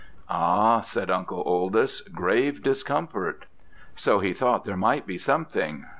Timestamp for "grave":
2.11-2.63